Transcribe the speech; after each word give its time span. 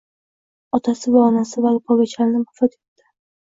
otasi 0.77 1.13
va 1.17 1.21
onasi 1.33 1.65
vaboga 1.67 2.09
chalinib 2.17 2.49
vafot 2.51 2.77
etdi 2.83 3.09